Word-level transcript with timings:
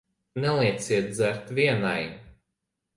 Nelieciet 0.41 1.07
dzert 1.17 1.45
vienai. 1.55 2.03